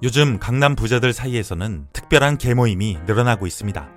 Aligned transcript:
요즘 0.00 0.38
강남 0.38 0.76
부자들 0.76 1.12
사이에서는 1.12 1.88
특별한 1.92 2.38
개모임이 2.38 2.98
늘어나고 3.04 3.48
있습니다. 3.48 3.88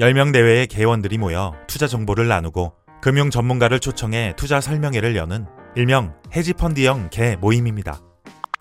10명 0.00 0.30
내외의 0.30 0.66
개원들이 0.66 1.18
모여 1.18 1.54
투자 1.66 1.86
정보를 1.86 2.26
나누고 2.26 2.72
금융 3.02 3.28
전문가를 3.28 3.78
초청해 3.78 4.34
투자 4.36 4.62
설명회를 4.62 5.14
여는 5.14 5.46
일명 5.76 6.14
헤지펀드형 6.34 7.10
개 7.10 7.36
모임입니다. 7.36 8.00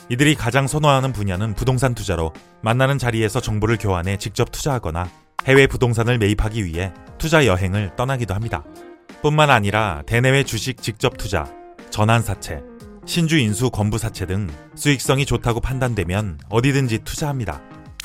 이들이 0.09 0.35
가장 0.35 0.67
선호하는 0.67 1.13
분야는 1.13 1.53
부동산 1.53 1.95
투자로 1.95 2.33
만나는 2.61 2.97
자리에서 2.97 3.39
정보를 3.39 3.77
교환해 3.77 4.17
직접 4.17 4.51
투자하거나 4.51 5.09
해외 5.45 5.67
부동산을 5.67 6.17
매입하기 6.17 6.65
위해 6.65 6.91
투자 7.17 7.45
여행을 7.45 7.95
떠나기도 7.95 8.33
합니다. 8.33 8.65
뿐만 9.21 9.49
아니라 9.49 10.03
대내외 10.05 10.43
주식 10.43 10.81
직접 10.81 11.15
투자, 11.15 11.45
전환사채, 11.89 12.70
신주 13.05 13.37
인수 13.37 13.71
건부 13.71 13.97
사채 13.97 14.25
등 14.25 14.49
수익성이 14.75 15.25
좋다고 15.25 15.59
판단되면 15.59 16.39
어디든지 16.49 16.99
투자합니다. 16.99 17.61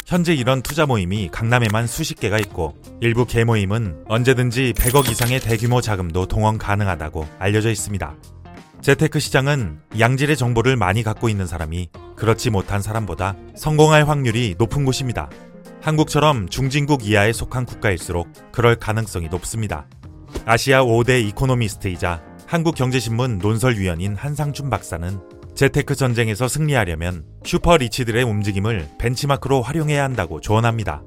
현재 0.06 0.34
이런 0.34 0.62
투자 0.62 0.86
모임이 0.86 1.28
강남에만 1.32 1.86
수십 1.86 2.20
개가 2.20 2.38
있고 2.38 2.76
일부 3.00 3.26
개 3.26 3.44
모임은 3.44 4.04
언제든지 4.08 4.72
100억 4.74 5.10
이상의 5.10 5.40
대규모 5.40 5.80
자금도 5.80 6.26
동원 6.26 6.58
가능하다고 6.58 7.26
알려져 7.38 7.70
있습니다. 7.70 8.14
재테크 8.82 9.18
시장은 9.18 9.80
양질의 9.98 10.36
정보를 10.36 10.76
많이 10.76 11.02
갖고 11.02 11.28
있는 11.28 11.46
사람이 11.46 11.88
그렇지 12.14 12.50
못한 12.50 12.82
사람보다 12.82 13.36
성공할 13.56 14.08
확률이 14.08 14.54
높은 14.58 14.84
곳입니다. 14.84 15.28
한국처럼 15.82 16.48
중진국 16.48 17.04
이하에 17.04 17.32
속한 17.32 17.66
국가일수록 17.66 18.28
그럴 18.52 18.76
가능성이 18.76 19.28
높습니다. 19.28 19.88
아시아 20.44 20.84
5대 20.84 21.26
이코노미스트이자 21.28 22.22
한국경제신문 22.46 23.38
논설위원인 23.38 24.14
한상준 24.14 24.70
박사는 24.70 25.18
재테크 25.56 25.96
전쟁에서 25.96 26.46
승리하려면 26.46 27.24
슈퍼 27.44 27.76
리치들의 27.76 28.22
움직임을 28.22 28.88
벤치마크로 28.98 29.62
활용해야 29.62 30.04
한다고 30.04 30.40
조언합니다. 30.40 31.02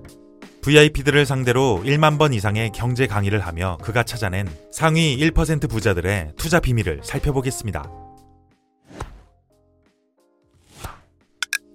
VIP들을 0.62 1.26
상대로 1.26 1.82
1만 1.86 2.20
번 2.20 2.34
이상의 2.34 2.72
경제 2.72 3.08
강의를 3.08 3.40
하며 3.40 3.78
그가 3.82 4.04
찾아낸 4.04 4.50
상위 4.72 5.18
1% 5.18 5.70
부자들의 5.70 6.34
투자 6.36 6.60
비밀을 6.60 7.00
살펴보겠습니다. 7.04 7.90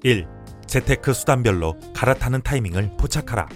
1. 0.02 0.26
재테크 0.66 1.14
수단별로 1.14 1.78
갈아타는 1.94 2.42
타이밍을 2.42 2.96
포착하라. 2.98 3.48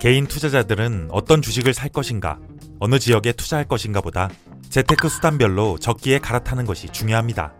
개인 0.00 0.26
투자자들은 0.26 1.08
어떤 1.10 1.42
주식을 1.42 1.74
살 1.74 1.90
것인가, 1.90 2.38
어느 2.78 2.98
지역에 2.98 3.32
투자할 3.32 3.66
것인가 3.66 4.00
보다 4.00 4.30
재테크 4.74 5.08
수단별로 5.08 5.78
적기에 5.78 6.18
갈아타는 6.18 6.66
것이 6.66 6.88
중요합니다. 6.88 7.54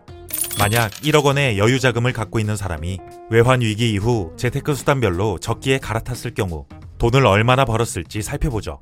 만약 0.59 0.91
1억 0.95 1.23
원의 1.23 1.57
여유 1.57 1.79
자금을 1.79 2.11
갖고 2.11 2.39
있는 2.39 2.57
사람이 2.57 2.99
외환 3.29 3.61
위기 3.61 3.93
이후 3.93 4.33
재테크 4.35 4.75
수단별로 4.75 5.39
적기에 5.39 5.77
갈아탔을 5.77 6.33
경우 6.33 6.65
돈을 6.97 7.25
얼마나 7.25 7.63
벌었을지 7.63 8.21
살펴보죠. 8.21 8.81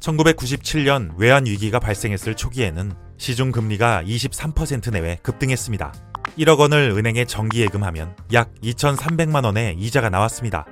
1997년 0.00 1.10
외환 1.18 1.44
위기가 1.44 1.78
발생했을 1.78 2.36
초기에는 2.36 2.92
시중 3.18 3.52
금리가 3.52 4.04
23% 4.06 4.90
내외 4.90 5.18
급등했습니다. 5.22 5.92
1억 6.38 6.60
원을 6.60 6.94
은행에 6.96 7.26
정기 7.26 7.60
예금하면 7.60 8.16
약 8.32 8.54
2,300만 8.62 9.44
원의 9.44 9.76
이자가 9.76 10.08
나왔습니다. 10.08 10.64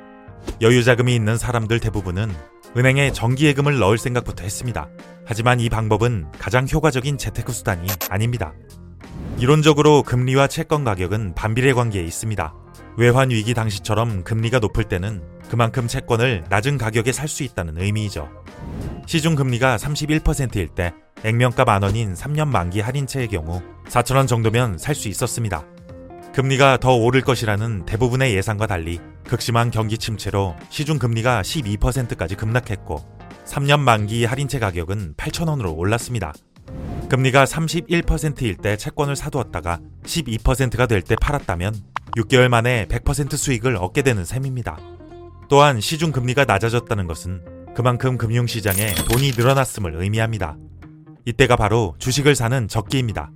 여유 0.63 0.83
자금이 0.83 1.15
있는 1.15 1.37
사람들 1.37 1.79
대부분은 1.79 2.35
은행에 2.75 3.13
정기 3.13 3.45
예금을 3.49 3.79
넣을 3.79 3.99
생각부터 3.99 4.45
했습니다. 4.45 4.89
하지만 5.33 5.61
이 5.61 5.71
방법은 5.71 6.27
가장 6.39 6.69
효과적인 6.71 7.17
재테크 7.17 7.53
수단이 7.53 7.89
아닙니다. 8.11 8.53
이론적으로 9.39 10.03
금리와 10.03 10.47
채권 10.47 10.85
가격은 10.85 11.35
반비례 11.35 11.73
관계에 11.73 12.03
있습니다. 12.03 12.55
외환 12.99 13.31
위기 13.31 13.55
당시처럼 13.55 14.25
금리가 14.25 14.59
높을 14.59 14.85
때는 14.85 15.23
그만큼 15.49 15.89
채권을 15.89 16.45
낮은 16.51 16.77
가격에 16.77 17.13
살 17.13 17.29
수 17.29 17.45
있다는 17.45 17.81
의미이죠. 17.81 18.29
시중 19.07 19.35
금리가 19.35 19.79
31%일 19.79 20.69
때 20.69 20.93
액면가 21.25 21.65
만 21.65 21.83
원인 21.83 22.13
3년 22.13 22.49
만기 22.49 22.81
할인채의 22.81 23.29
경우 23.29 23.63
4천 23.89 24.17
원 24.17 24.27
정도면 24.27 24.77
살 24.77 24.95
수 24.95 25.09
있었습니다. 25.09 25.65
금리가 26.35 26.77
더 26.77 26.95
오를 26.95 27.23
것이라는 27.23 27.87
대부분의 27.87 28.35
예상과 28.37 28.67
달리 28.67 29.01
극심한 29.27 29.71
경기 29.71 29.97
침체로 29.97 30.57
시중 30.69 30.99
금리가 30.99 31.41
12%까지 31.41 32.35
급락했고 32.35 33.22
3년 33.47 33.81
만기 33.81 34.25
할인채 34.25 34.59
가격은 34.59 35.15
8,000원으로 35.17 35.77
올랐습니다. 35.77 36.33
금리가 37.09 37.45
31%일 37.45 38.57
때 38.57 38.77
채권을 38.77 39.17
사두었다가 39.17 39.81
12%가 40.05 40.87
될 40.87 41.03
때 41.03 41.17
팔았다면 41.21 41.75
6개월 42.17 42.49
만에 42.49 42.87
100% 42.89 43.37
수익을 43.37 43.77
얻게 43.77 44.03
되는 44.03 44.25
셈입니다. 44.25 44.79
또한 45.49 45.81
시중 45.81 46.13
금리가 46.13 46.45
낮아졌다는 46.45 47.07
것은 47.07 47.45
그만큼 47.75 48.17
금융시장에 48.17 48.95
돈이 49.11 49.33
늘어났음을 49.37 49.95
의미합니다. 49.97 50.57
이때가 51.25 51.57
바로 51.57 51.95
주식을 51.99 52.35
사는 52.35 52.69
적기입니다. 52.69 53.31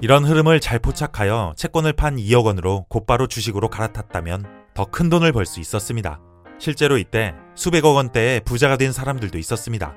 이런 0.00 0.24
흐름을 0.24 0.60
잘 0.60 0.78
포착하여 0.78 1.54
채권을 1.56 1.92
판 1.94 2.16
2억 2.16 2.44
원으로 2.44 2.86
곧바로 2.88 3.26
주식으로 3.26 3.68
갈아탔다면 3.68 4.44
더 4.74 4.84
큰 4.86 5.08
돈을 5.08 5.32
벌 5.32 5.46
수 5.46 5.58
있었습니다. 5.60 6.20
실제로 6.58 6.98
이때 6.98 7.34
수백억 7.54 7.94
원대의 7.94 8.40
부자가 8.40 8.76
된 8.76 8.92
사람들도 8.92 9.38
있었습니다. 9.38 9.94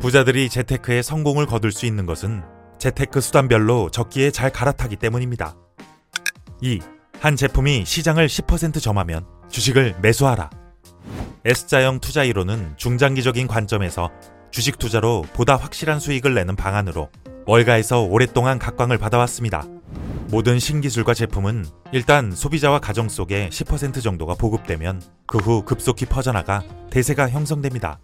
부자들이 0.00 0.48
재테크에 0.48 1.02
성공을 1.02 1.46
거둘 1.46 1.72
수 1.72 1.86
있는 1.86 2.06
것은 2.06 2.42
재테크 2.78 3.20
수단별로 3.20 3.90
적기에 3.90 4.30
잘 4.30 4.50
갈아타기 4.50 4.96
때문입니다. 4.96 5.56
2. 6.60 6.80
한 7.20 7.36
제품이 7.36 7.84
시장을 7.84 8.26
10% 8.26 8.80
점하면 8.82 9.24
주식을 9.48 9.96
매수하라. 10.02 10.50
S자형 11.44 12.00
투자 12.00 12.24
이론은 12.24 12.74
중장기적인 12.76 13.46
관점에서 13.46 14.10
주식 14.50 14.78
투자로 14.78 15.24
보다 15.32 15.56
확실한 15.56 15.98
수익을 15.98 16.34
내는 16.34 16.56
방안으로 16.56 17.10
월가에서 17.46 18.02
오랫동안 18.02 18.58
각광을 18.58 18.98
받아왔습니다. 18.98 19.64
모든 20.32 20.58
신기술과 20.58 21.12
제품은 21.12 21.66
일단 21.92 22.32
소비자와 22.32 22.78
가정 22.80 23.10
속에 23.10 23.50
10% 23.50 24.02
정도가 24.02 24.34
보급되면 24.34 25.02
그 25.26 25.36
후 25.36 25.62
급속히 25.62 26.06
퍼져나가 26.06 26.64
대세가 26.88 27.28
형성됩니다. 27.28 28.00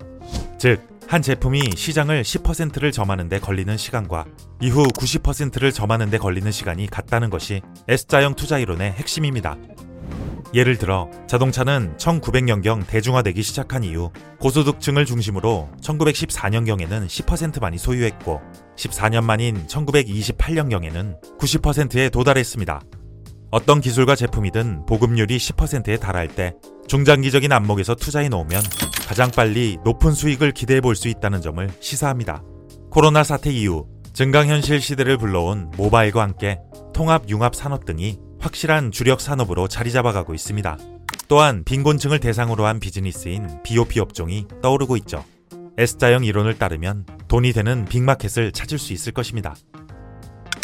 즉, 0.59 0.87
한 1.07 1.23
제품이 1.23 1.71
시장을 1.75 2.23
10%를 2.23 2.93
점하는 2.93 3.31
데 3.31 3.41
걸리는 3.41 3.75
시간과 3.79 4.27
이후 4.61 4.83
90%를 4.83 5.73
점하는 5.73 6.11
데 6.11 6.19
걸리는 6.19 6.53
시간이 6.53 6.89
같다는 6.89 7.31
것이 7.31 7.63
S자형 7.89 8.35
투자 8.35 8.59
이론의 8.59 8.93
핵심입니다. 8.93 9.57
예를 10.53 10.77
들어 10.77 11.09
자동차는 11.29 11.97
1900년경 11.97 12.87
대중화되기 12.87 13.43
시작한 13.43 13.85
이후 13.85 14.13
고소득층을 14.39 15.07
중심으로 15.07 15.71
1914년경에는 15.81 17.07
10%만이 17.07 17.79
소유했고 17.79 18.68
14년 18.79 19.25
만인 19.25 19.67
1928년경에는 19.67 21.39
90%에 21.39 22.09
도달했습니다. 22.11 22.81
어떤 23.51 23.81
기술과 23.81 24.15
제품이든 24.15 24.87
보급률이 24.87 25.37
10%에 25.37 25.97
달할 25.97 26.29
때 26.29 26.55
중장기적인 26.87 27.51
안목에서 27.53 27.95
투자해 27.95 28.29
놓으면 28.29 28.63
가장 29.07 29.31
빨리 29.31 29.79
높은 29.85 30.13
수익을 30.13 30.53
기대해 30.53 30.81
볼 30.81 30.95
수 30.95 31.09
있다는 31.09 31.41
점을 31.41 31.69
시사합니다. 31.81 32.43
코로나 32.91 33.25
사태 33.25 33.51
이후 33.51 33.87
증강현실 34.13 34.81
시대를 34.81 35.19
불러온 35.19 35.71
모바일과 35.77 36.23
함께 36.23 36.59
통합 36.95 37.29
융합 37.29 37.55
산업 37.55 37.85
등이 37.85 38.19
확실한 38.41 38.91
주력 38.91 39.21
산업으로 39.21 39.69
자리 39.69 39.93
잡아가고 39.93 40.35
있습니다. 40.35 40.79
또한 41.29 41.63
빈곤층을 41.65 42.21
대상으로 42.21 42.67
한 42.67 42.81
비즈니스인 42.81 43.63
BOP 43.63 44.01
업종이 44.01 44.47
떠오르고 44.63 44.97
있죠. 44.99 45.25
S자형 45.77 46.25
이론을 46.25 46.59
따르면 46.59 47.07
돈이 47.29 47.53
되는 47.53 47.85
빅마켓을 47.85 48.53
찾을 48.53 48.79
수 48.79 48.93
있을 48.93 49.13
것입니다. 49.13 49.55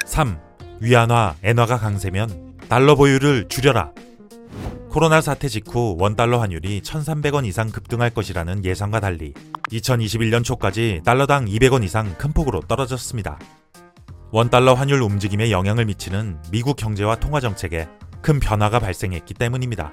3. 0.06 0.38
위안화, 0.80 1.36
엔화가 1.42 1.78
강세면 1.78 2.58
달러 2.68 2.94
보유를 2.94 3.48
줄여라. 3.48 3.92
코로나 4.90 5.20
사태 5.20 5.48
직후 5.48 5.96
원달러 5.98 6.40
환율이 6.40 6.80
1,300원 6.82 7.44
이상 7.46 7.70
급등할 7.70 8.10
것이라는 8.10 8.64
예상과 8.64 9.00
달리 9.00 9.34
2021년 9.70 10.44
초까지 10.44 11.02
달러당 11.04 11.46
200원 11.46 11.82
이상 11.82 12.14
큰 12.16 12.32
폭으로 12.32 12.60
떨어졌습니다. 12.60 13.38
원달러 14.30 14.74
환율 14.74 15.02
움직임에 15.02 15.50
영향을 15.50 15.84
미치는 15.86 16.38
미국 16.50 16.76
경제와 16.76 17.16
통화 17.16 17.40
정책에 17.40 17.88
큰 18.22 18.40
변화가 18.40 18.78
발생했기 18.78 19.34
때문입니다. 19.34 19.92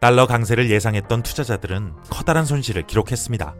달러 0.00 0.26
강세를 0.26 0.70
예상했던 0.70 1.22
투자자들은 1.22 1.92
커다란 2.08 2.44
손실을 2.44 2.86
기록했습니다. 2.86 3.54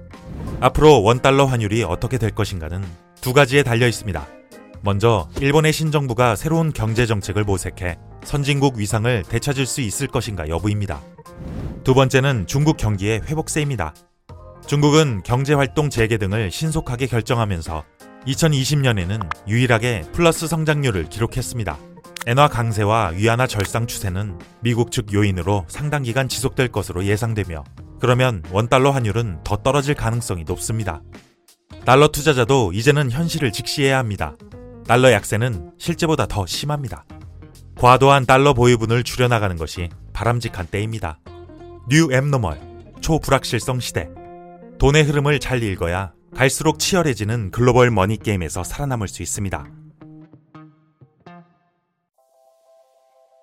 앞으로 0.60 1.02
원달러 1.02 1.44
환율이 1.44 1.84
어떻게 1.84 2.18
될 2.18 2.30
것인가는 2.30 2.84
두 3.20 3.32
가지에 3.32 3.62
달려 3.62 3.86
있습니다. 3.86 4.26
먼저 4.82 5.28
일본의 5.40 5.72
신정부가 5.72 6.36
새로운 6.36 6.72
경제 6.72 7.06
정책을 7.06 7.44
모색해 7.44 7.96
선진국 8.24 8.76
위상을 8.76 9.24
되찾을 9.28 9.66
수 9.66 9.80
있을 9.80 10.08
것인가 10.08 10.48
여부입니다. 10.48 11.00
두 11.84 11.94
번째는 11.94 12.46
중국 12.46 12.76
경기의 12.76 13.22
회복세입니다. 13.22 13.94
중국은 14.66 15.22
경제 15.24 15.54
활동 15.54 15.90
재개 15.90 16.18
등을 16.18 16.50
신속하게 16.50 17.06
결정하면서 17.06 17.84
2020년에는 18.26 19.48
유일하게 19.48 20.02
플러스 20.12 20.46
성장률을 20.46 21.08
기록했습니다. 21.08 21.78
엔화 22.26 22.48
강세와 22.48 23.12
위안화 23.14 23.46
절상 23.46 23.86
추세는 23.86 24.38
미국 24.60 24.90
측 24.90 25.12
요인으로 25.12 25.64
상당 25.68 26.02
기간 26.02 26.28
지속될 26.28 26.68
것으로 26.68 27.04
예상되며 27.04 27.64
그러면 28.00 28.42
원달러 28.52 28.90
환율은 28.90 29.40
더 29.44 29.56
떨어질 29.56 29.94
가능성이 29.94 30.44
높습니다. 30.44 31.02
달러 31.84 32.08
투자자도 32.08 32.72
이제는 32.72 33.10
현실을 33.10 33.52
직시해야 33.52 33.98
합니다. 33.98 34.34
달러 34.86 35.12
약세는 35.12 35.72
실제보다 35.78 36.26
더 36.26 36.46
심합니다. 36.46 37.04
과도한 37.76 38.26
달러 38.26 38.54
보유분을 38.54 39.04
줄여나가는 39.04 39.56
것이 39.56 39.88
바람직한 40.12 40.66
때입니다. 40.66 41.18
new 41.88 42.12
abnormal, 42.12 42.60
초불확실성 43.00 43.80
시대. 43.80 44.08
돈의 44.78 45.04
흐름을 45.04 45.40
잘 45.40 45.62
읽어야 45.62 46.12
갈수록 46.34 46.78
치열해지는 46.78 47.50
글로벌 47.50 47.90
머니 47.90 48.16
게임에서 48.16 48.64
살아남을 48.64 49.08
수 49.08 49.22
있습니다. 49.22 49.66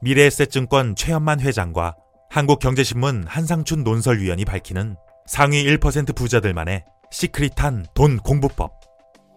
미래에셋증권 0.02 0.96
최현만 0.96 1.40
회장과 1.40 1.96
한국경제신문 2.36 3.28
한상춘 3.28 3.86
논설위원이 3.86 4.44
밝히는 4.44 4.98
상위 5.26 5.64
1% 5.64 6.14
부자들만의 6.14 6.84
시크릿한 7.10 7.86
돈 7.94 8.18
공부법. 8.18 8.74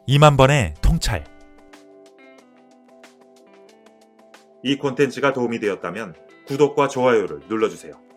2만 0.08 0.36
번의 0.36 0.74
통찰. 0.82 1.22
이 4.64 4.76
콘텐츠가 4.76 5.32
도움이 5.32 5.60
되었다면 5.60 6.16
구독과 6.48 6.88
좋아요를 6.88 7.42
눌러주세요. 7.48 8.07